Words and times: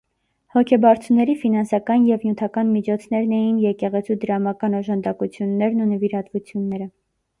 Հոգաբարձուների 0.53 1.33
ֆինանսական 1.41 2.07
և 2.09 2.25
նյութական 2.27 2.71
միջոցներն 2.77 3.35
էին 3.41 3.61
եկեղեցու 3.67 4.17
դրամական 4.25 4.79
օժանդակություններն 4.81 5.85
ու 5.87 5.89
նվիրատվությունները։ 5.95 6.91